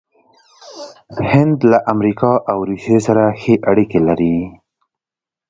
هند 1.31 1.57
له 1.71 1.77
امریکا 1.93 2.31
او 2.51 2.57
روسیې 2.69 2.97
سره 3.07 3.23
ښې 3.39 3.55
اړیکې 3.69 3.99
لري. 4.07 4.37